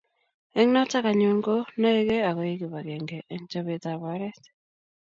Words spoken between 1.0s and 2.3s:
anyun ko naegei